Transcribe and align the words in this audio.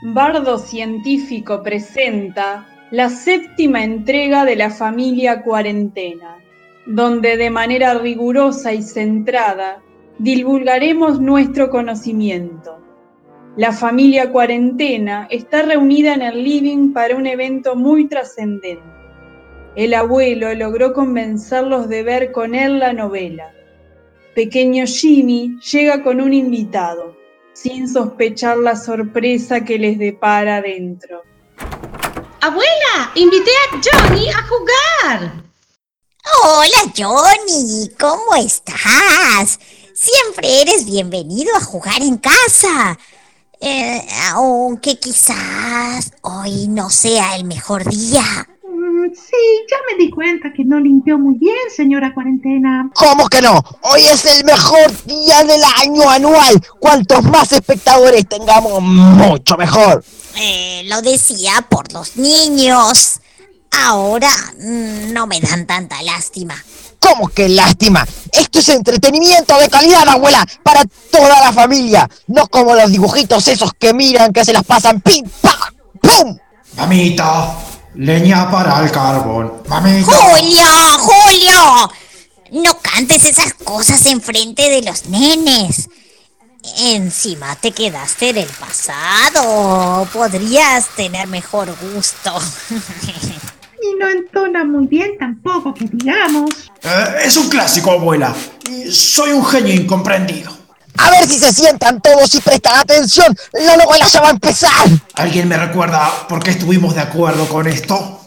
Bardo 0.00 0.58
Científico 0.58 1.60
presenta 1.60 2.68
la 2.92 3.10
séptima 3.10 3.82
entrega 3.82 4.44
de 4.44 4.54
la 4.54 4.70
familia 4.70 5.42
Cuarentena, 5.42 6.38
donde 6.86 7.36
de 7.36 7.50
manera 7.50 7.94
rigurosa 7.94 8.72
y 8.72 8.82
centrada 8.82 9.82
divulgaremos 10.20 11.20
nuestro 11.20 11.68
conocimiento. 11.68 12.78
La 13.56 13.72
familia 13.72 14.30
Cuarentena 14.30 15.26
está 15.32 15.62
reunida 15.62 16.14
en 16.14 16.22
el 16.22 16.44
living 16.44 16.92
para 16.92 17.16
un 17.16 17.26
evento 17.26 17.74
muy 17.74 18.06
trascendente. 18.06 18.84
El 19.74 19.94
abuelo 19.94 20.54
logró 20.54 20.92
convencerlos 20.92 21.88
de 21.88 22.04
ver 22.04 22.30
con 22.30 22.54
él 22.54 22.78
la 22.78 22.92
novela. 22.92 23.52
Pequeño 24.36 24.84
Jimmy 24.86 25.58
llega 25.72 26.04
con 26.04 26.20
un 26.20 26.32
invitado 26.32 27.17
sin 27.62 27.88
sospechar 27.88 28.56
la 28.58 28.76
sorpresa 28.76 29.64
que 29.64 29.78
les 29.78 29.98
depara 29.98 30.60
dentro. 30.60 31.22
Abuela, 32.40 33.10
invité 33.16 33.50
a 33.50 33.80
Johnny 33.82 34.28
a 34.28 34.46
jugar. 34.46 35.44
Hola 36.44 36.92
Johnny, 36.96 37.90
¿cómo 37.98 38.36
estás? 38.36 39.58
Siempre 39.92 40.62
eres 40.62 40.84
bienvenido 40.84 41.54
a 41.56 41.60
jugar 41.60 42.00
en 42.00 42.18
casa. 42.18 42.96
Eh, 43.60 44.06
aunque 44.30 45.00
quizás 45.00 46.12
hoy 46.22 46.68
no 46.68 46.90
sea 46.90 47.34
el 47.34 47.44
mejor 47.44 47.84
día. 47.84 48.22
Ya 49.70 49.76
me 49.86 50.02
di 50.02 50.10
cuenta 50.10 50.50
que 50.54 50.64
no 50.64 50.80
limpió 50.80 51.18
muy 51.18 51.34
bien, 51.34 51.54
señora 51.74 52.14
Cuarentena. 52.14 52.90
¿Cómo 52.94 53.28
que 53.28 53.42
no? 53.42 53.62
Hoy 53.82 54.00
es 54.06 54.24
el 54.24 54.44
mejor 54.44 55.04
día 55.04 55.44
del 55.44 55.60
año 55.82 56.08
anual. 56.08 56.58
Cuantos 56.80 57.22
más 57.24 57.52
espectadores 57.52 58.26
tengamos, 58.26 58.80
mucho 58.80 59.58
mejor. 59.58 60.02
Eh, 60.36 60.84
lo 60.86 61.02
decía 61.02 61.66
por 61.68 61.92
los 61.92 62.16
niños. 62.16 63.20
Ahora 63.84 64.30
mm, 64.58 65.12
no 65.12 65.26
me 65.26 65.38
dan 65.38 65.66
tanta 65.66 66.00
lástima. 66.02 66.54
¿Cómo 66.98 67.28
que 67.28 67.50
lástima? 67.50 68.06
Esto 68.32 68.60
es 68.60 68.70
entretenimiento 68.70 69.58
de 69.58 69.68
calidad, 69.68 70.08
abuela, 70.08 70.46
para 70.62 70.82
toda 71.10 71.40
la 71.40 71.52
familia. 71.52 72.08
No 72.26 72.46
como 72.48 72.74
los 72.74 72.90
dibujitos 72.90 73.46
esos 73.48 73.72
que 73.74 73.92
miran 73.92 74.32
que 74.32 74.46
se 74.46 74.54
las 74.54 74.64
pasan 74.64 75.02
pim, 75.02 75.24
pam, 75.42 75.74
pum. 76.00 76.38
Mamita, 76.76 77.54
Leña 77.94 78.50
para 78.50 78.80
el 78.84 78.90
carbón. 78.90 79.52
Mamita. 79.68 80.12
Julio, 80.12 80.64
Julio. 80.98 81.90
No 82.52 82.78
cantes 82.80 83.24
esas 83.24 83.54
cosas 83.54 84.04
enfrente 84.06 84.70
de 84.70 84.82
los 84.82 85.06
nenes. 85.06 85.88
Encima 86.78 87.56
te 87.56 87.72
quedaste 87.72 88.30
en 88.30 88.38
el 88.38 88.48
pasado. 88.48 90.06
Podrías 90.12 90.88
tener 90.96 91.28
mejor 91.28 91.74
gusto. 91.92 92.38
y 93.82 93.98
no 93.98 94.08
entona 94.08 94.64
muy 94.64 94.86
bien 94.86 95.16
tampoco, 95.18 95.74
que 95.74 95.86
digamos. 95.90 96.50
Eh, 96.82 97.14
es 97.24 97.36
un 97.36 97.48
clásico, 97.48 97.92
abuela. 97.92 98.34
Soy 98.90 99.32
un 99.32 99.44
genio 99.44 99.74
incomprendido. 99.74 100.57
A 100.98 101.10
ver 101.10 101.28
si 101.28 101.38
se 101.38 101.52
sientan 101.52 102.00
todos 102.00 102.34
y 102.34 102.40
prestan 102.40 102.80
atención. 102.80 103.36
La 103.52 103.76
novela 103.76 104.06
ya 104.06 104.20
va 104.20 104.28
a 104.28 104.32
empezar. 104.32 104.88
¿Alguien 105.14 105.48
me 105.48 105.56
recuerda 105.56 106.26
por 106.28 106.42
qué 106.42 106.50
estuvimos 106.50 106.94
de 106.94 107.00
acuerdo 107.00 107.48
con 107.48 107.66
esto? 107.66 108.20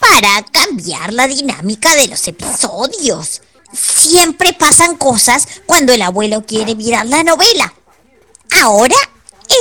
Para 0.00 0.42
cambiar 0.50 1.12
la 1.12 1.26
dinámica 1.26 1.94
de 1.94 2.08
los 2.08 2.26
episodios. 2.26 3.42
Siempre 3.72 4.54
pasan 4.54 4.96
cosas 4.96 5.46
cuando 5.66 5.92
el 5.92 6.02
abuelo 6.02 6.44
quiere 6.46 6.74
mirar 6.74 7.06
la 7.06 7.22
novela. 7.22 7.72
Ahora 8.62 8.96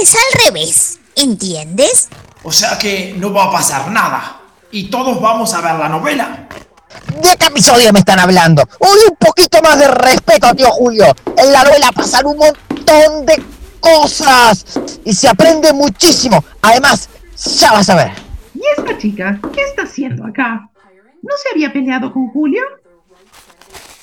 es 0.01 0.15
al 0.15 0.45
revés, 0.45 0.99
¿entiendes? 1.15 2.07
O 2.43 2.51
sea 2.51 2.77
que 2.77 3.13
no 3.17 3.33
va 3.33 3.45
a 3.45 3.51
pasar 3.51 3.91
nada. 3.91 4.41
Y 4.71 4.89
todos 4.89 5.19
vamos 5.21 5.53
a 5.53 5.61
ver 5.61 5.75
la 5.75 5.89
novela. 5.89 6.47
¿De 7.21 7.37
qué 7.37 7.47
episodio 7.47 7.91
me 7.93 7.99
están 7.99 8.19
hablando? 8.19 8.63
Uy, 8.79 8.99
un 9.09 9.15
poquito 9.17 9.61
más 9.61 9.79
de 9.79 9.87
respeto, 9.87 10.53
tío 10.55 10.69
Julio. 10.71 11.05
En 11.37 11.51
la 11.51 11.63
novela 11.63 11.91
pasan 11.91 12.25
un 12.25 12.37
montón 12.37 13.25
de 13.25 13.43
cosas 13.79 14.65
y 15.03 15.13
se 15.13 15.27
aprende 15.27 15.73
muchísimo. 15.73 16.43
Además, 16.61 17.09
ya 17.59 17.71
vas 17.71 17.89
a 17.89 17.95
ver. 17.95 18.11
¿Y 18.53 18.61
esta 18.77 18.97
chica 18.97 19.39
qué 19.53 19.61
está 19.61 19.83
haciendo 19.83 20.25
acá? 20.25 20.69
¿No 21.21 21.33
se 21.41 21.49
había 21.53 21.73
peleado 21.73 22.11
con 22.13 22.27
Julio? 22.29 22.63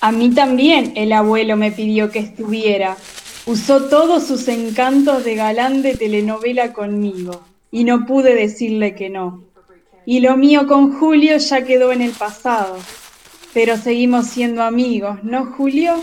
A 0.00 0.12
mí 0.12 0.34
también 0.34 0.92
el 0.96 1.12
abuelo 1.12 1.56
me 1.56 1.72
pidió 1.72 2.10
que 2.10 2.18
estuviera. 2.18 2.96
Usó 3.46 3.84
todos 3.84 4.26
sus 4.26 4.48
encantos 4.48 5.24
de 5.24 5.34
galán 5.34 5.82
de 5.82 5.94
telenovela 5.94 6.72
conmigo 6.72 7.42
y 7.70 7.84
no 7.84 8.06
pude 8.06 8.34
decirle 8.34 8.94
que 8.94 9.10
no. 9.10 9.44
Y 10.06 10.20
lo 10.20 10.36
mío 10.36 10.66
con 10.66 10.98
Julio 10.98 11.38
ya 11.38 11.64
quedó 11.64 11.92
en 11.92 12.02
el 12.02 12.12
pasado. 12.12 12.78
Pero 13.52 13.76
seguimos 13.76 14.26
siendo 14.26 14.62
amigos, 14.62 15.22
¿no, 15.22 15.52
Julio? 15.56 16.02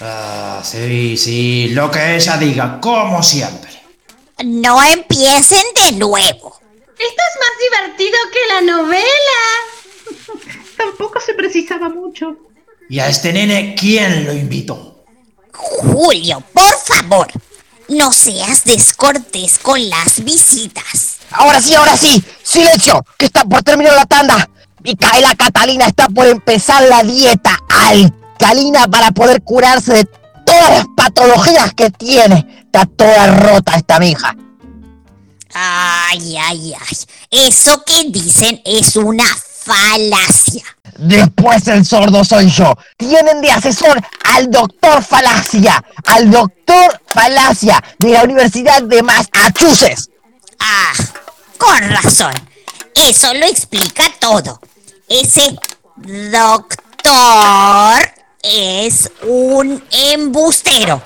Ah, 0.00 0.60
sí, 0.64 1.16
sí, 1.16 1.68
lo 1.70 1.90
que 1.90 2.16
ella 2.16 2.36
diga, 2.36 2.80
como 2.80 3.22
siempre. 3.22 3.70
No 4.44 4.82
empiecen 4.82 5.62
de 5.82 5.92
nuevo. 5.92 6.60
Esto 6.98 7.22
es 7.28 7.40
más 7.40 7.88
divertido 7.88 8.18
que 8.32 8.54
la 8.54 8.60
novela. 8.72 9.04
Tampoco 10.76 11.20
se 11.20 11.34
precisaba 11.34 11.88
mucho. 11.88 12.36
¿Y 12.88 12.98
a 12.98 13.08
este 13.08 13.32
nene 13.32 13.74
quién 13.78 14.24
lo 14.24 14.32
invitó? 14.32 15.04
Julio, 15.52 16.42
por 16.52 16.76
favor, 16.84 17.28
no 17.88 18.12
seas 18.12 18.64
descortés 18.64 19.58
con 19.58 19.88
las 19.88 20.22
visitas. 20.24 21.13
Ahora 21.34 21.60
sí, 21.60 21.74
ahora 21.74 21.96
sí. 21.96 22.22
Silencio, 22.42 23.04
que 23.18 23.26
está 23.26 23.44
por 23.44 23.62
terminar 23.62 23.94
la 23.94 24.06
tanda. 24.06 24.48
Micaela 24.82 25.34
Catalina 25.34 25.86
está 25.86 26.08
por 26.08 26.26
empezar 26.26 26.82
la 26.84 27.02
dieta 27.02 27.58
alcalina 27.68 28.86
para 28.88 29.10
poder 29.12 29.42
curarse 29.42 29.92
de 29.94 30.04
todas 30.44 30.70
las 30.70 30.86
patologías 30.96 31.72
que 31.74 31.90
tiene. 31.90 32.64
Está 32.66 32.86
toda 32.86 33.26
rota 33.28 33.74
esta 33.76 33.98
mija. 33.98 34.36
Ay, 35.54 36.36
ay, 36.36 36.74
ay. 36.74 36.96
Eso 37.30 37.82
que 37.84 38.04
dicen 38.10 38.60
es 38.64 38.96
una 38.96 39.24
falacia. 39.64 40.64
Después 40.98 41.66
el 41.68 41.84
sordo 41.84 42.24
soy 42.24 42.50
yo. 42.50 42.74
Tienen 42.96 43.40
de 43.40 43.50
asesor 43.50 44.00
al 44.34 44.50
doctor 44.50 45.02
Falacia, 45.02 45.82
al 46.06 46.30
doctor 46.30 47.00
Falacia 47.06 47.82
de 47.98 48.10
la 48.10 48.22
Universidad 48.22 48.82
de 48.82 49.02
Massachusetts. 49.02 50.10
Ah, 50.60 50.92
con 51.64 51.90
razón. 51.90 52.34
Eso 52.94 53.32
lo 53.34 53.46
explica 53.46 54.04
todo. 54.18 54.60
Ese 55.08 55.56
doctor 56.30 56.74
es 58.42 59.10
un 59.22 59.82
embustero. 59.90 61.02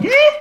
¿Eh? 0.00 0.40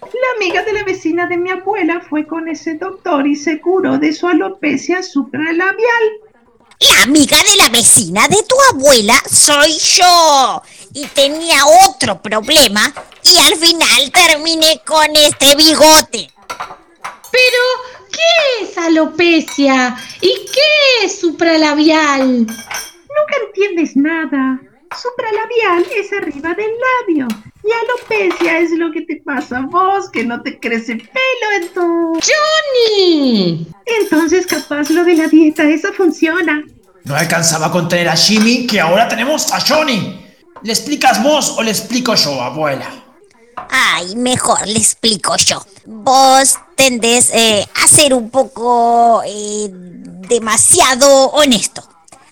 La 0.00 0.36
amiga 0.36 0.62
de 0.62 0.72
la 0.72 0.84
vecina 0.84 1.26
de 1.26 1.36
mi 1.36 1.50
abuela 1.50 2.02
fue 2.08 2.26
con 2.26 2.48
ese 2.48 2.74
doctor 2.74 3.26
y 3.26 3.34
se 3.34 3.60
curó 3.60 3.98
de 3.98 4.12
su 4.12 4.28
alopecia 4.28 5.02
supralabial. 5.02 6.04
La 6.80 7.02
amiga 7.04 7.36
de 7.38 7.56
la 7.56 7.68
vecina 7.70 8.28
de 8.28 8.42
tu 8.42 8.56
abuela 8.72 9.14
soy 9.30 9.78
yo. 9.78 10.62
Y 10.92 11.06
tenía 11.06 11.64
otro 11.88 12.20
problema 12.20 12.92
y 13.22 13.38
al 13.38 13.56
final 13.56 14.12
terminé 14.12 14.82
con 14.84 15.14
este 15.16 15.54
bigote. 15.56 16.30
Pero, 17.30 17.58
¿qué 18.22 18.64
es 18.64 18.78
alopecia? 18.78 19.96
¿Y 20.20 20.34
qué 20.52 21.06
es 21.06 21.20
supralabial? 21.20 22.38
Nunca 22.38 23.36
entiendes 23.46 23.96
nada. 23.96 24.60
Supralabial 25.00 25.86
es 25.96 26.12
arriba 26.12 26.54
del 26.54 26.70
labio. 27.06 27.28
Y 27.64 27.70
alopecia 27.72 28.58
es 28.58 28.72
lo 28.72 28.90
que 28.92 29.02
te 29.02 29.22
pasa 29.24 29.58
a 29.58 29.62
vos, 29.62 30.10
que 30.10 30.24
no 30.24 30.42
te 30.42 30.58
crece 30.58 30.96
pelo 30.96 31.52
en 31.60 31.68
tu... 31.68 32.20
¡Johnny! 32.20 33.66
Entonces 34.00 34.46
capaz 34.46 34.90
lo 34.90 35.04
de 35.04 35.14
la 35.14 35.28
dieta, 35.28 35.62
eso 35.64 35.92
funciona. 35.92 36.62
No 37.04 37.14
alcanzaba 37.16 37.66
a 37.66 37.70
contener 37.70 38.08
a 38.08 38.16
Jimmy, 38.16 38.66
que 38.66 38.80
ahora 38.80 39.08
tenemos 39.08 39.52
a 39.52 39.60
Johnny. 39.60 40.20
¿Le 40.62 40.72
explicas 40.72 41.22
vos 41.22 41.56
o 41.56 41.62
le 41.62 41.70
explico 41.70 42.14
yo, 42.14 42.40
abuela? 42.40 43.01
Ay, 43.56 44.16
mejor 44.16 44.66
le 44.66 44.78
explico 44.78 45.36
yo. 45.36 45.64
Vos 45.86 46.56
tendés 46.76 47.30
eh, 47.32 47.66
a 47.82 47.88
ser 47.88 48.14
un 48.14 48.30
poco 48.30 49.22
eh, 49.24 49.68
demasiado 49.70 51.26
honesto. 51.30 51.82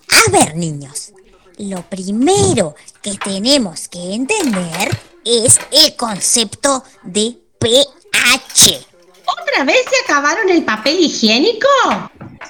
A 0.09 0.31
ver, 0.31 0.57
niños, 0.57 1.13
lo 1.59 1.83
primero 1.83 2.75
que 3.03 3.15
tenemos 3.17 3.89
que 3.89 4.15
entender 4.15 4.99
es 5.25 5.59
el 5.71 5.95
concepto 5.97 6.83
de 7.03 7.37
pH. 7.59 8.87
¿Otra 9.43 9.65
vez 9.65 9.85
se 9.89 10.05
acabaron 10.05 10.49
el 10.51 10.65
papel 10.65 10.99
higiénico? 10.99 11.69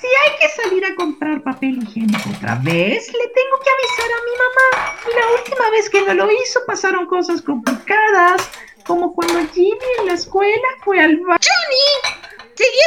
Si 0.00 0.06
hay 0.06 0.38
que 0.38 0.62
salir 0.62 0.84
a 0.86 0.94
comprar 0.94 1.42
papel 1.42 1.82
higiénico 1.82 2.30
otra 2.30 2.54
vez, 2.56 3.06
le 3.06 3.28
tengo 3.28 3.56
que 3.62 3.70
avisar 3.70 4.10
a 4.10 4.24
mi 4.24 4.34
mamá. 4.40 4.96
La 5.14 5.40
última 5.40 5.70
vez 5.70 5.90
que 5.90 6.00
no 6.02 6.14
lo 6.14 6.30
hizo 6.30 6.60
pasaron 6.66 7.06
cosas 7.06 7.42
complicadas, 7.42 8.42
como 8.86 9.14
cuando 9.14 9.40
Jimmy 9.52 9.78
en 9.98 10.06
la 10.06 10.14
escuela 10.14 10.68
fue 10.82 11.00
al 11.00 11.16
baño. 11.18 11.38
¡Johnny! 11.38 12.14
¡Seguí 12.54 12.78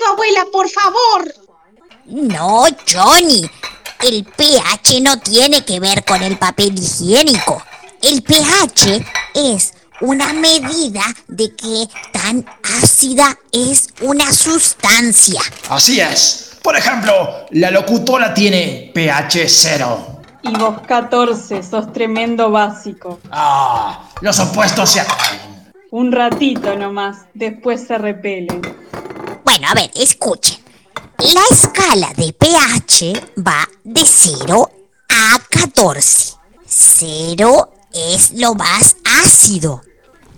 todo, 0.00 0.12
abuela, 0.12 0.46
por 0.52 0.68
favor. 0.68 1.34
No, 2.06 2.66
Johnny. 2.90 3.50
El 4.02 4.24
pH 4.24 5.00
no 5.00 5.18
tiene 5.18 5.64
que 5.64 5.80
ver 5.80 6.04
con 6.04 6.22
el 6.22 6.38
papel 6.38 6.78
higiénico. 6.78 7.62
El 8.02 8.22
pH 8.22 9.04
es 9.34 9.74
una 10.00 10.32
medida 10.32 11.02
de 11.28 11.54
qué 11.54 11.88
tan 12.12 12.44
ácida 12.82 13.38
es 13.52 13.88
una 14.02 14.32
sustancia. 14.32 15.40
Así 15.68 16.00
es. 16.00 16.43
Por 16.64 16.78
ejemplo, 16.78 17.44
la 17.50 17.70
locutora 17.70 18.32
tiene 18.32 18.90
pH 18.94 19.46
0. 19.46 20.22
Y 20.44 20.56
vos 20.56 20.80
14, 20.88 21.62
sos 21.62 21.92
tremendo 21.92 22.50
básico. 22.50 23.20
Ah, 23.30 24.08
los 24.22 24.40
opuestos 24.40 24.88
se 24.88 25.00
atraen. 25.00 25.40
Un 25.90 26.10
ratito 26.10 26.74
nomás, 26.74 27.26
después 27.34 27.86
se 27.86 27.98
repelen. 27.98 28.62
Bueno, 29.44 29.68
a 29.68 29.74
ver, 29.74 29.90
escuchen. 29.94 30.56
La 31.18 31.42
escala 31.50 32.14
de 32.16 32.32
pH 32.32 33.12
va 33.46 33.68
de 33.84 34.02
0 34.02 34.70
a 35.10 35.38
14. 35.50 36.32
0 36.66 37.72
es 37.92 38.32
lo 38.32 38.54
más 38.54 38.96
ácido 39.22 39.82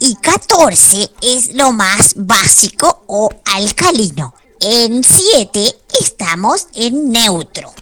y 0.01 0.17
14 0.17 1.09
es 1.23 1.55
lo 1.55 1.71
más 1.71 2.15
básico 2.17 3.05
o 3.07 3.31
alcalino. 3.45 4.35
En 4.69 5.05
7 5.05 5.63
estamos 6.01 6.67
en 6.75 7.13
neutro. 7.13 7.73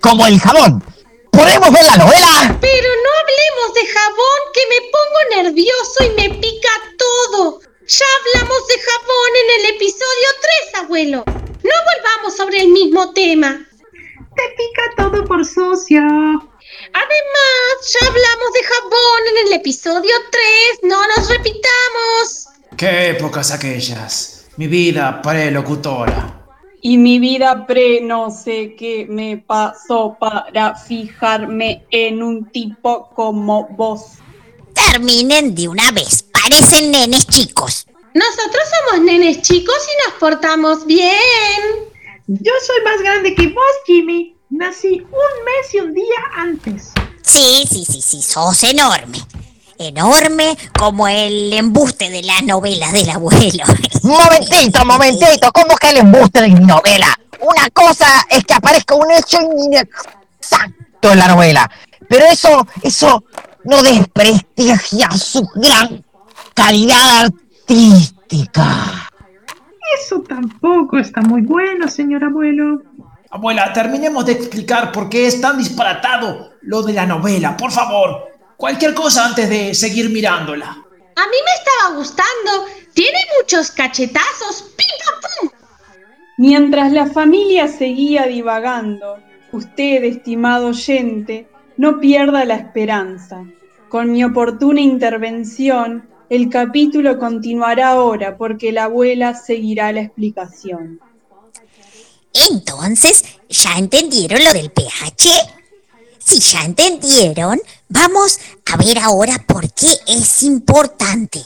Como 0.00 0.26
el 0.26 0.40
jabón. 0.40 0.82
¿Podemos 1.30 1.70
ver 1.70 1.84
la 1.84 1.96
novela? 1.98 2.58
Pero 2.60 2.88
no 2.88 3.10
hablemos 3.20 3.74
de 3.74 3.86
jabón, 3.86 4.40
que 4.52 4.60
me 4.68 4.80
pongo 4.90 5.42
nervioso 5.44 6.02
y 6.02 6.08
me 6.20 6.40
pica 6.40 6.68
todo. 6.98 7.60
Ya 7.86 8.06
hablamos 8.18 8.66
de 8.66 8.74
jabón 8.74 9.30
en 9.44 9.60
el 9.60 9.76
episodio 9.76 10.28
3, 10.72 10.82
abuelo. 10.82 11.24
No 11.26 11.74
volvamos 11.94 12.36
sobre 12.36 12.62
el 12.62 12.70
mismo 12.70 13.12
tema. 13.12 13.64
Te 14.34 14.42
pica 14.56 14.82
todo 14.96 15.24
por 15.24 15.44
sucio. 15.44 16.00
Además, 16.02 17.76
ya 17.86 18.08
hablamos 18.08 18.52
de 18.52 18.64
jabón 18.64 19.20
en 19.30 19.46
el 19.46 19.52
episodio 19.52 20.16
3. 20.32 20.90
No 20.90 21.06
nos 21.06 21.28
repitamos. 21.28 22.48
Qué 22.76 23.10
épocas 23.10 23.52
aquellas. 23.52 24.41
Mi 24.56 24.66
vida 24.66 25.22
prelocutora. 25.22 26.38
Y 26.82 26.98
mi 26.98 27.18
vida 27.18 27.66
pre 27.66 28.00
no 28.02 28.30
sé 28.30 28.74
qué 28.76 29.06
me 29.08 29.38
pasó 29.38 30.16
para 30.20 30.74
fijarme 30.74 31.86
en 31.90 32.22
un 32.22 32.50
tipo 32.50 33.08
como 33.14 33.68
vos. 33.68 34.18
Terminen 34.74 35.54
de 35.54 35.68
una 35.68 35.90
vez. 35.92 36.24
Parecen 36.24 36.90
nenes 36.90 37.26
chicos. 37.26 37.86
Nosotros 38.14 38.62
somos 38.90 39.04
nenes 39.04 39.40
chicos 39.40 39.76
y 39.76 40.10
nos 40.10 40.18
portamos 40.18 40.84
bien. 40.84 41.12
Yo 42.26 42.52
soy 42.66 42.84
más 42.84 43.00
grande 43.00 43.34
que 43.34 43.46
vos, 43.48 43.72
Jimmy. 43.86 44.36
Nací 44.50 45.00
un 45.00 45.44
mes 45.44 45.74
y 45.74 45.78
un 45.78 45.94
día 45.94 46.20
antes. 46.36 46.92
Sí, 47.22 47.64
sí, 47.70 47.86
sí, 47.86 48.02
sí, 48.02 48.20
sos 48.20 48.62
enorme. 48.64 49.18
Enorme 49.82 50.56
como 50.78 51.08
el 51.08 51.52
embuste 51.52 52.08
de 52.08 52.22
las 52.22 52.44
novelas 52.44 52.92
del 52.92 53.10
abuelo. 53.10 53.64
Momentito, 54.04 54.84
momentito. 54.84 55.50
¿Cómo 55.52 55.74
que 55.76 55.90
el 55.90 55.96
embuste 55.96 56.40
de 56.42 56.48
mi 56.50 56.60
novela? 56.60 57.08
Una 57.40 57.68
cosa 57.70 58.06
es 58.30 58.44
que 58.44 58.54
aparezca 58.54 58.94
un 58.94 59.10
hecho 59.10 59.38
inexacto 59.40 61.12
en 61.12 61.18
la 61.18 61.26
novela. 61.26 61.68
Pero 62.08 62.26
eso, 62.26 62.64
eso 62.82 63.24
no 63.64 63.82
desprestigia 63.82 65.10
su 65.10 65.44
gran 65.54 66.04
calidad 66.54 67.24
artística. 67.24 69.08
Eso 70.00 70.22
tampoco 70.22 70.98
está 70.98 71.22
muy 71.22 71.42
bueno, 71.42 71.88
señor 71.88 72.22
abuelo. 72.22 72.82
Abuela, 73.30 73.72
terminemos 73.72 74.24
de 74.26 74.32
explicar 74.32 74.92
por 74.92 75.08
qué 75.08 75.26
es 75.26 75.40
tan 75.40 75.58
disparatado 75.58 76.52
lo 76.60 76.82
de 76.82 76.92
la 76.92 77.06
novela, 77.06 77.56
por 77.56 77.72
favor. 77.72 78.31
Cualquier 78.62 78.94
cosa 78.94 79.26
antes 79.26 79.48
de 79.48 79.74
seguir 79.74 80.08
mirándola. 80.08 80.68
A 80.68 81.26
mí 81.26 81.36
me 81.44 81.52
estaba 81.58 81.96
gustando. 81.96 82.66
Tiene 82.94 83.18
muchos 83.36 83.72
cachetazos. 83.72 84.70
¡Pim, 84.76 84.86
pam, 85.04 85.50
pum! 85.50 85.58
Mientras 86.38 86.92
la 86.92 87.08
familia 87.08 87.66
seguía 87.66 88.26
divagando, 88.26 89.18
usted, 89.50 90.04
estimado 90.04 90.68
oyente, 90.68 91.48
no 91.76 91.98
pierda 91.98 92.44
la 92.44 92.54
esperanza. 92.54 93.44
Con 93.88 94.12
mi 94.12 94.22
oportuna 94.22 94.80
intervención, 94.80 96.08
el 96.30 96.48
capítulo 96.48 97.18
continuará 97.18 97.88
ahora 97.88 98.36
porque 98.36 98.70
la 98.70 98.84
abuela 98.84 99.34
seguirá 99.34 99.90
la 99.90 100.02
explicación. 100.02 101.00
Entonces, 102.32 103.24
¿ya 103.48 103.76
entendieron 103.76 104.44
lo 104.44 104.52
del 104.52 104.70
pH? 104.70 105.30
Si 106.24 106.38
ya 106.38 106.64
entendieron, 106.64 107.60
vamos 107.92 108.38
a 108.72 108.76
ver 108.76 108.98
ahora 108.98 109.38
por 109.46 109.70
qué 109.72 109.88
es 110.06 110.42
importante. 110.42 111.44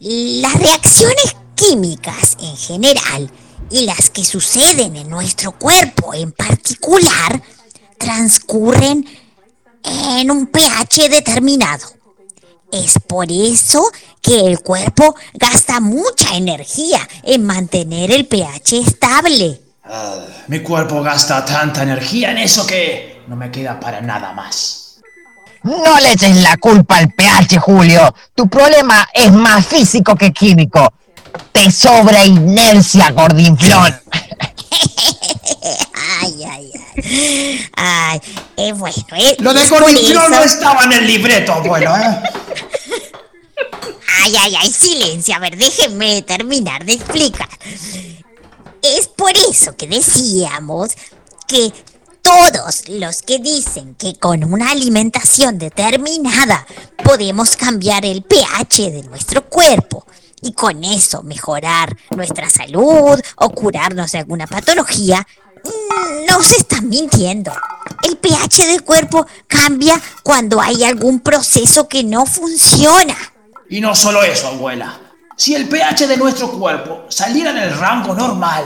Las 0.00 0.54
reacciones 0.54 1.36
químicas 1.54 2.36
en 2.40 2.56
general 2.56 3.30
y 3.70 3.84
las 3.84 4.08
que 4.10 4.24
suceden 4.24 4.96
en 4.96 5.08
nuestro 5.10 5.52
cuerpo 5.52 6.14
en 6.14 6.32
particular 6.32 7.42
transcurren 7.98 9.06
en 9.84 10.30
un 10.30 10.46
pH 10.46 11.08
determinado. 11.10 11.86
Es 12.72 12.94
por 13.06 13.30
eso 13.30 13.84
que 14.22 14.40
el 14.40 14.60
cuerpo 14.60 15.14
gasta 15.34 15.80
mucha 15.80 16.36
energía 16.36 17.06
en 17.24 17.44
mantener 17.44 18.10
el 18.10 18.26
pH 18.26 18.78
estable. 18.78 19.60
Ah, 19.84 20.24
mi 20.46 20.60
cuerpo 20.60 21.02
gasta 21.02 21.44
tanta 21.44 21.82
energía 21.82 22.30
en 22.30 22.38
eso 22.38 22.66
que 22.66 23.22
no 23.26 23.36
me 23.36 23.50
queda 23.50 23.78
para 23.78 24.00
nada 24.00 24.32
más. 24.32 24.79
No 25.62 26.00
le 26.00 26.12
eches 26.12 26.36
la 26.36 26.56
culpa 26.56 26.96
al 26.98 27.12
pH, 27.12 27.58
Julio. 27.58 28.14
Tu 28.34 28.48
problema 28.48 29.08
es 29.12 29.30
más 29.32 29.66
físico 29.66 30.14
que 30.16 30.32
químico. 30.32 30.92
Te 31.52 31.70
sobra 31.70 32.24
inercia, 32.24 33.10
gordinflón. 33.10 34.00
Ay, 36.22 36.44
ay, 36.44 36.70
ay. 36.74 37.70
Ay, 37.76 38.20
es 38.56 38.76
bueno. 38.78 38.96
eh, 39.16 39.36
Lo 39.38 39.52
de 39.54 39.66
Gordinflón 39.66 40.30
no 40.30 40.42
estaba 40.42 40.84
en 40.84 40.92
el 40.92 41.06
libreto, 41.06 41.52
abuelo, 41.52 41.94
¿eh? 41.96 42.20
Ay, 44.22 44.36
ay, 44.38 44.54
ay, 44.58 44.70
silencio. 44.70 45.34
A 45.34 45.38
ver, 45.38 45.56
déjenme 45.56 46.22
terminar 46.22 46.84
de 46.84 46.94
explicar. 46.94 47.48
Es 48.82 49.08
por 49.08 49.32
eso 49.50 49.76
que 49.76 49.86
decíamos 49.86 50.90
que 51.46 51.72
todos 52.22 52.88
los 52.88 53.22
que 53.22 53.38
dicen 53.38 53.94
que 53.94 54.14
con 54.14 54.44
una 54.44 54.70
alimentación 54.70 55.58
determinada 55.58 56.66
podemos 57.04 57.56
cambiar 57.56 58.04
el 58.04 58.22
pH 58.22 58.90
de 58.90 59.02
nuestro 59.04 59.44
cuerpo 59.46 60.06
y 60.42 60.52
con 60.52 60.84
eso 60.84 61.22
mejorar 61.22 61.96
nuestra 62.10 62.48
salud 62.48 63.20
o 63.36 63.50
curarnos 63.50 64.12
de 64.12 64.18
alguna 64.18 64.46
patología, 64.46 65.26
mm, 65.64 66.26
nos 66.30 66.52
están 66.52 66.88
mintiendo. 66.88 67.52
El 68.02 68.16
pH 68.16 68.66
del 68.66 68.82
cuerpo 68.82 69.26
cambia 69.46 70.00
cuando 70.22 70.60
hay 70.60 70.84
algún 70.84 71.20
proceso 71.20 71.88
que 71.88 72.02
no 72.04 72.26
funciona. 72.26 73.16
Y 73.68 73.80
no 73.80 73.94
solo 73.94 74.22
eso, 74.22 74.48
abuela. 74.48 74.98
Si 75.36 75.54
el 75.54 75.68
pH 75.68 76.06
de 76.06 76.16
nuestro 76.16 76.50
cuerpo 76.52 77.06
saliera 77.08 77.50
en 77.50 77.58
el 77.58 77.78
rango 77.78 78.14
normal, 78.14 78.64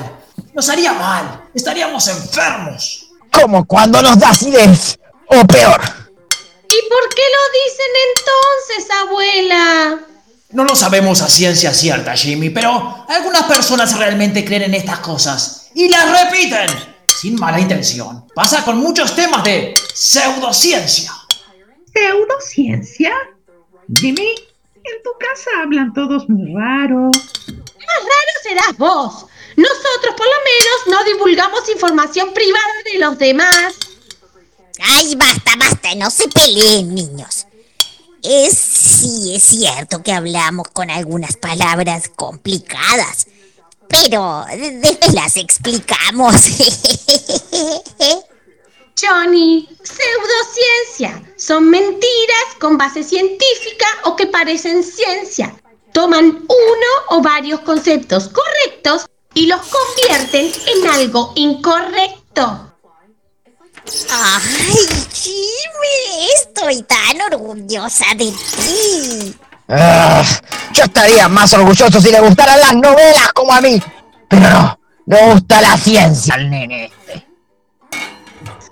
nos 0.54 0.68
haría 0.68 0.92
mal, 0.92 1.44
estaríamos 1.54 2.08
enfermos. 2.08 3.03
Como 3.40 3.66
cuando 3.66 4.00
nos 4.00 4.18
da 4.18 4.30
acidez. 4.30 4.98
O 5.26 5.46
peor. 5.46 5.80
¿Y 6.68 6.88
por 6.88 7.08
qué 7.14 7.22
lo 7.34 7.42
dicen 7.62 7.92
entonces, 8.08 8.90
abuela? 9.02 9.98
No 10.50 10.64
lo 10.64 10.76
sabemos 10.76 11.20
a 11.22 11.28
ciencia 11.28 11.74
cierta, 11.74 12.14
Jimmy, 12.14 12.50
pero 12.50 13.04
algunas 13.08 13.42
personas 13.44 13.96
realmente 13.98 14.44
creen 14.44 14.62
en 14.62 14.74
estas 14.74 15.00
cosas 15.00 15.70
y 15.74 15.88
las 15.88 16.10
repiten 16.10 16.68
sin 17.20 17.34
mala 17.36 17.58
intención. 17.58 18.26
Pasa 18.34 18.64
con 18.64 18.78
muchos 18.78 19.16
temas 19.16 19.42
de 19.44 19.74
pseudociencia. 19.92 21.12
¿Pseudociencia? 21.92 23.12
Jimmy, 23.94 24.34
en 24.76 25.02
tu 25.02 25.10
casa 25.18 25.50
hablan 25.62 25.92
todos 25.92 26.28
muy 26.28 26.54
raro. 26.54 27.10
Más 27.10 28.00
raro 28.00 28.32
serás 28.42 28.76
vos. 28.78 29.26
Nosotros 29.56 30.14
por 30.16 30.26
lo 30.26 30.32
menos 30.44 30.86
no 30.98 31.04
divulgamos 31.04 31.68
información 31.68 32.32
privada 32.34 32.64
de 32.92 32.98
los 32.98 33.18
demás. 33.18 33.74
Ay, 34.82 35.14
basta, 35.16 35.52
basta, 35.56 35.94
no 35.94 36.10
se 36.10 36.28
peleen, 36.28 36.94
niños. 36.94 37.46
Es 38.22 38.56
sí, 38.56 39.34
es 39.36 39.42
cierto 39.42 40.02
que 40.02 40.12
hablamos 40.12 40.68
con 40.72 40.90
algunas 40.90 41.36
palabras 41.36 42.10
complicadas, 42.16 43.26
pero 43.88 44.44
de- 44.50 44.78
después 44.78 45.12
las 45.14 45.36
explicamos. 45.36 46.34
Johnny, 49.00 49.68
pseudociencia. 49.82 51.22
Son 51.36 51.68
mentiras 51.68 52.44
con 52.60 52.78
base 52.78 53.02
científica 53.02 53.86
o 54.04 54.16
que 54.16 54.26
parecen 54.26 54.82
ciencia. 54.84 55.54
Toman 55.92 56.26
uno 56.26 56.86
o 57.10 57.20
varios 57.20 57.60
conceptos 57.60 58.28
correctos 58.28 59.06
y 59.34 59.46
los 59.46 59.60
convierten 59.60 60.52
en 60.66 60.90
algo 60.90 61.32
incorrecto. 61.34 62.74
¡Ay, 64.10 64.76
Jimmy! 65.12 66.28
Estoy 66.36 66.82
tan 66.82 67.32
orgullosa 67.32 68.06
de 68.16 68.32
ti. 68.32 69.34
Ah, 69.68 70.22
yo 70.72 70.84
estaría 70.84 71.28
más 71.28 71.52
orgulloso 71.54 72.00
si 72.00 72.10
le 72.10 72.20
gustaran 72.20 72.60
las 72.60 72.74
novelas 72.74 73.32
como 73.34 73.52
a 73.52 73.60
mí. 73.60 73.82
Pero 74.28 74.48
no, 74.48 74.78
no 75.06 75.16
gusta 75.32 75.60
la 75.60 75.76
ciencia 75.76 76.34
al 76.34 76.50
nene 76.50 76.86
este. 76.86 77.26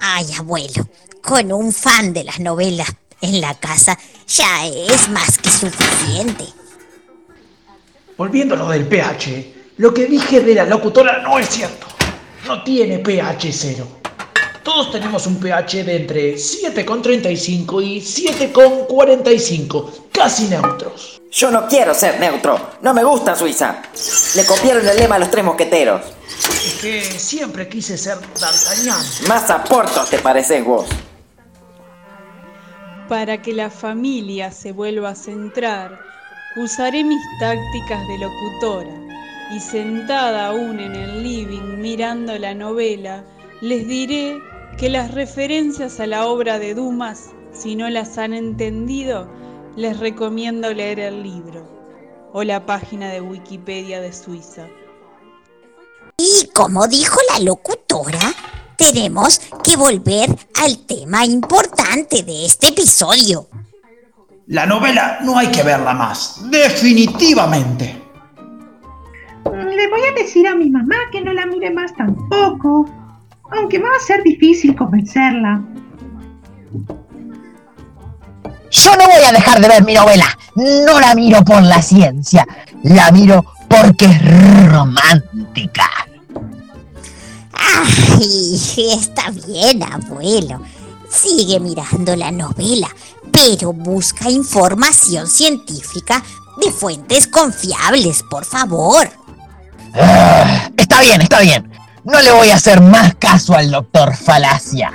Ay, 0.00 0.26
abuelo, 0.38 0.88
con 1.22 1.52
un 1.52 1.72
fan 1.72 2.12
de 2.12 2.24
las 2.24 2.40
novelas 2.40 2.88
en 3.20 3.40
la 3.40 3.54
casa 3.54 3.98
ya 4.26 4.66
es 4.66 5.08
más 5.08 5.38
que 5.38 5.50
suficiente. 5.50 6.46
Volviendo 8.16 8.54
a 8.54 8.58
lo 8.58 8.68
del 8.68 8.86
pH, 8.86 9.61
lo 9.78 9.94
que 9.94 10.06
dije 10.06 10.40
de 10.40 10.54
la 10.54 10.64
locutora 10.64 11.22
no 11.22 11.38
es 11.38 11.48
cierto. 11.48 11.86
No 12.46 12.62
tiene 12.62 12.98
pH 12.98 13.52
cero. 13.52 13.86
Todos 14.62 14.92
tenemos 14.92 15.26
un 15.26 15.40
pH 15.40 15.84
de 15.84 15.96
entre 15.96 16.34
7,35 16.34 17.82
y 17.82 18.00
7,45, 18.00 20.08
casi 20.12 20.44
neutros. 20.44 21.20
Yo 21.32 21.50
no 21.50 21.66
quiero 21.66 21.94
ser 21.94 22.20
neutro. 22.20 22.72
No 22.82 22.92
me 22.92 23.02
gusta 23.02 23.34
Suiza. 23.34 23.82
Le 24.36 24.44
copiaron 24.44 24.86
el 24.86 24.96
lema 24.96 25.16
a 25.16 25.18
los 25.18 25.30
tres 25.30 25.44
mosqueteros. 25.44 26.02
Es 26.66 26.74
que 26.80 27.02
siempre 27.02 27.68
quise 27.68 27.96
ser 27.96 28.18
D'Artagnan. 28.38 29.04
Más 29.26 29.50
a 29.50 29.64
Portos 29.64 30.10
te 30.10 30.18
pareces 30.18 30.64
vos. 30.64 30.86
Para 33.08 33.42
que 33.42 33.52
la 33.52 33.70
familia 33.70 34.52
se 34.52 34.72
vuelva 34.72 35.10
a 35.10 35.14
centrar, 35.14 35.98
usaré 36.56 37.02
mis 37.02 37.22
tácticas 37.40 38.06
de 38.06 38.18
locutora 38.18 39.01
y 39.54 39.60
sentada 39.60 40.46
aún 40.46 40.80
en 40.80 40.94
el 40.94 41.22
living 41.22 41.78
mirando 41.78 42.38
la 42.38 42.54
novela, 42.54 43.24
les 43.60 43.86
diré 43.86 44.40
que 44.78 44.88
las 44.88 45.10
referencias 45.10 46.00
a 46.00 46.06
la 46.06 46.26
obra 46.26 46.58
de 46.58 46.74
Dumas, 46.74 47.30
si 47.52 47.76
no 47.76 47.90
las 47.90 48.16
han 48.16 48.32
entendido, 48.32 49.28
les 49.76 49.98
recomiendo 49.98 50.72
leer 50.72 51.00
el 51.00 51.22
libro 51.22 51.68
o 52.32 52.42
la 52.44 52.64
página 52.64 53.10
de 53.10 53.20
Wikipedia 53.20 54.00
de 54.00 54.12
Suiza. 54.12 54.66
Y 56.16 56.48
como 56.54 56.88
dijo 56.88 57.18
la 57.32 57.40
locutora, 57.40 58.32
tenemos 58.76 59.40
que 59.62 59.76
volver 59.76 60.30
al 60.62 60.78
tema 60.86 61.26
importante 61.26 62.22
de 62.22 62.46
este 62.46 62.68
episodio. 62.68 63.48
La 64.46 64.66
novela 64.66 65.18
no 65.22 65.38
hay 65.38 65.48
que 65.48 65.62
verla 65.62 65.94
más, 65.94 66.40
definitivamente. 66.50 68.01
Le 69.82 69.88
voy 69.88 70.00
a 70.08 70.12
decir 70.12 70.46
a 70.46 70.54
mi 70.54 70.70
mamá 70.70 70.94
que 71.10 71.20
no 71.20 71.32
la 71.32 71.44
mire 71.44 71.68
más 71.72 71.92
tampoco, 71.96 72.88
aunque 73.50 73.80
va 73.80 73.88
a 73.88 74.06
ser 74.06 74.22
difícil 74.22 74.76
convencerla. 74.76 75.60
Yo 78.70 78.96
no 78.96 79.04
voy 79.06 79.24
a 79.28 79.32
dejar 79.32 79.60
de 79.60 79.66
ver 79.66 79.82
mi 79.82 79.94
novela. 79.94 80.26
No 80.54 81.00
la 81.00 81.16
miro 81.16 81.42
por 81.44 81.64
la 81.64 81.82
ciencia. 81.82 82.46
La 82.84 83.10
miro 83.10 83.44
porque 83.66 84.04
es 84.04 84.70
romántica. 84.70 85.90
Ay, 87.52 88.60
está 88.94 89.30
bien, 89.30 89.82
abuelo. 89.82 90.62
Sigue 91.10 91.58
mirando 91.58 92.14
la 92.14 92.30
novela, 92.30 92.88
pero 93.32 93.72
busca 93.72 94.30
información 94.30 95.26
científica 95.26 96.22
de 96.64 96.70
fuentes 96.70 97.26
confiables, 97.26 98.22
por 98.30 98.44
favor. 98.44 99.21
Ah, 99.94 100.68
está 100.76 101.00
bien, 101.02 101.20
está 101.20 101.40
bien. 101.40 101.70
No 102.04 102.20
le 102.20 102.32
voy 102.32 102.50
a 102.50 102.54
hacer 102.54 102.80
más 102.80 103.14
caso 103.16 103.54
al 103.54 103.70
doctor 103.70 104.14
Falacia. 104.14 104.92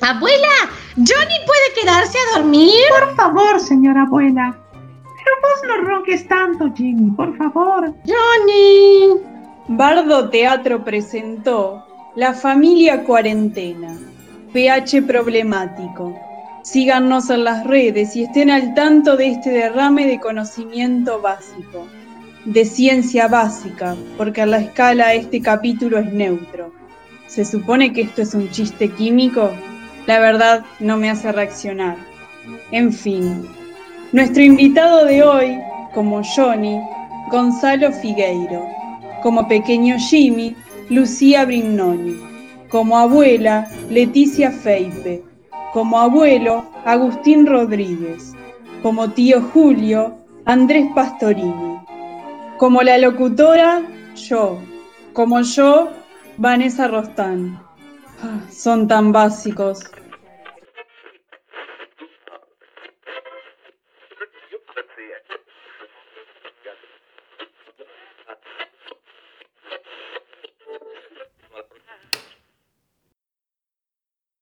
Abuela, 0.00 0.48
¿Johnny 0.96 1.36
puede 1.46 1.80
quedarse 1.80 2.18
a 2.18 2.38
dormir? 2.38 2.74
Por 2.88 3.16
favor, 3.16 3.60
señora 3.60 4.02
abuela. 4.02 4.56
Pero 4.72 5.36
vos 5.42 5.68
no 5.68 5.88
ronques 5.88 6.28
tanto, 6.28 6.72
Jimmy, 6.74 7.10
por 7.12 7.36
favor. 7.36 7.94
Johnny. 8.06 9.20
Bardo 9.68 10.30
Teatro 10.30 10.84
presentó 10.84 11.84
La 12.16 12.32
familia 12.32 13.04
cuarentena, 13.04 13.96
pH 14.52 15.02
problemático. 15.02 16.18
Síganos 16.62 17.30
en 17.30 17.44
las 17.44 17.64
redes 17.66 18.16
y 18.16 18.24
estén 18.24 18.50
al 18.50 18.74
tanto 18.74 19.16
de 19.16 19.28
este 19.32 19.50
derrame 19.50 20.06
de 20.06 20.20
conocimiento 20.20 21.20
básico, 21.20 21.86
de 22.48 22.64
ciencia 22.64 23.28
básica, 23.28 23.94
porque 24.16 24.40
a 24.40 24.46
la 24.46 24.58
escala 24.58 25.12
este 25.12 25.42
capítulo 25.42 25.98
es 25.98 26.10
neutro. 26.12 26.72
¿Se 27.26 27.44
supone 27.44 27.92
que 27.92 28.00
esto 28.02 28.22
es 28.22 28.34
un 28.34 28.50
chiste 28.50 28.88
químico? 28.88 29.50
La 30.06 30.18
verdad 30.18 30.64
no 30.80 30.96
me 30.96 31.10
hace 31.10 31.30
reaccionar. 31.30 31.96
En 32.70 32.90
fin, 32.90 33.46
nuestro 34.12 34.42
invitado 34.42 35.04
de 35.04 35.22
hoy, 35.22 35.58
como 35.92 36.22
Johnny, 36.24 36.80
Gonzalo 37.30 37.92
Figueiro, 37.92 38.66
como 39.22 39.46
pequeño 39.46 39.96
Jimmy, 39.98 40.56
Lucía 40.88 41.44
Brignoni, 41.44 42.16
como 42.70 42.96
abuela, 42.96 43.70
Leticia 43.90 44.50
Feipe, 44.50 45.22
como 45.74 45.98
abuelo, 45.98 46.64
Agustín 46.86 47.44
Rodríguez, 47.44 48.32
como 48.82 49.10
tío 49.10 49.42
Julio, 49.52 50.16
Andrés 50.46 50.86
Pastorini, 50.94 51.67
como 52.58 52.82
la 52.82 52.98
locutora, 52.98 53.82
yo, 54.14 54.60
como 55.12 55.40
yo, 55.40 55.90
Vanessa 56.36 56.88
Rostán. 56.88 57.60
Ah, 58.22 58.40
Son 58.50 58.88
tan 58.88 59.12
básicos, 59.12 59.80